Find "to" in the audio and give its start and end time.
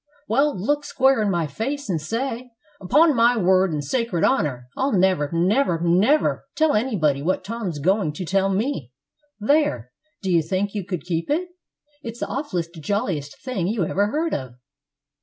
8.13-8.25